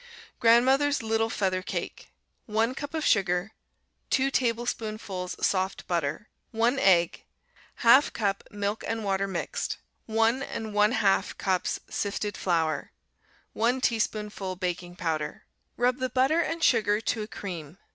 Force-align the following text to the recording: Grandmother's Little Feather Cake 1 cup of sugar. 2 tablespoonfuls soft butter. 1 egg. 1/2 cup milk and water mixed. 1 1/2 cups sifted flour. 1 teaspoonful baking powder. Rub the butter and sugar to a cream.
Grandmother's 0.39 1.03
Little 1.03 1.29
Feather 1.29 1.61
Cake 1.61 2.11
1 2.47 2.73
cup 2.73 2.95
of 2.95 3.05
sugar. 3.05 3.51
2 4.09 4.31
tablespoonfuls 4.31 5.45
soft 5.45 5.85
butter. 5.87 6.27
1 6.49 6.79
egg. 6.79 7.23
1/2 7.83 8.11
cup 8.11 8.43
milk 8.49 8.83
and 8.87 9.03
water 9.03 9.27
mixed. 9.27 9.77
1 10.07 10.41
1/2 10.41 11.37
cups 11.37 11.79
sifted 11.87 12.35
flour. 12.35 12.91
1 13.53 13.79
teaspoonful 13.79 14.55
baking 14.55 14.95
powder. 14.95 15.45
Rub 15.77 15.97
the 15.99 16.09
butter 16.09 16.39
and 16.41 16.63
sugar 16.63 16.99
to 16.99 17.21
a 17.21 17.27
cream. 17.27 17.77